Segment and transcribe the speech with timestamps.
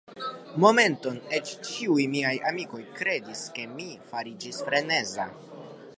[0.63, 5.33] Momenton eĉ ĉiuj miaj amikoj kredis, ke mi fariĝis freneza.